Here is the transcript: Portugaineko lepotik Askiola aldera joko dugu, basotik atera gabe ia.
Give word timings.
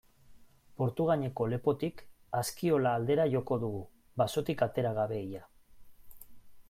Portugaineko 0.79 1.45
lepotik 1.51 2.01
Askiola 2.39 2.95
aldera 3.01 3.27
joko 3.35 3.59
dugu, 3.65 3.85
basotik 4.23 4.65
atera 4.69 4.95
gabe 5.01 5.21
ia. 5.31 5.45